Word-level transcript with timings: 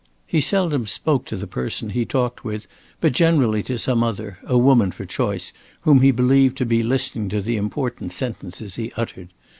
He 0.25 0.41
seldom 0.41 0.87
spoke 0.87 1.25
to 1.25 1.35
the 1.35 1.45
person 1.45 1.91
he 1.91 2.05
talked 2.05 2.43
with 2.43 2.65
but 3.01 3.11
generally 3.11 3.61
to 3.61 3.77
some 3.77 4.03
other, 4.03 4.39
a 4.45 4.57
woman 4.57 4.91
for 4.91 5.05
choice, 5.05 5.53
whom 5.81 6.01
he 6.01 6.09
believed 6.09 6.57
to 6.57 6.65
be 6.65 6.81
listening 6.81 7.29
to 7.29 7.39
the 7.39 7.55
important 7.55 8.11
sentences 8.11 8.77
he 8.77 8.91
uttered. 8.97 9.29